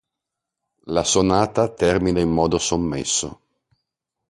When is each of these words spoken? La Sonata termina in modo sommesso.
La 0.87 1.03
Sonata 1.03 1.69
termina 1.71 2.19
in 2.21 2.31
modo 2.31 2.57
sommesso. 2.57 3.39